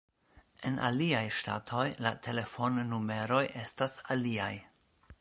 En 0.69 0.79
aliaj 0.87 1.21
ŝtatoj 1.41 1.85
la 2.07 2.15
telefonnumeroj 2.29 3.45
estas 3.67 4.03
aliaj. 4.17 4.53